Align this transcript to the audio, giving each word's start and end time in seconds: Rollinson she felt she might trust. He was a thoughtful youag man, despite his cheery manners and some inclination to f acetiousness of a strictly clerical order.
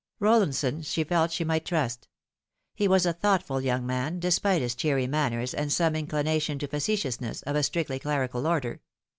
Rollinson 0.19 0.81
she 0.83 1.03
felt 1.03 1.29
she 1.31 1.43
might 1.43 1.63
trust. 1.63 2.07
He 2.73 2.87
was 2.87 3.05
a 3.05 3.13
thoughtful 3.13 3.57
youag 3.57 3.83
man, 3.83 4.19
despite 4.19 4.63
his 4.63 4.73
cheery 4.73 5.05
manners 5.05 5.53
and 5.53 5.71
some 5.71 5.95
inclination 5.95 6.57
to 6.57 6.65
f 6.65 6.71
acetiousness 6.73 7.43
of 7.43 7.55
a 7.55 7.61
strictly 7.61 7.99
clerical 7.99 8.47
order. 8.47 8.81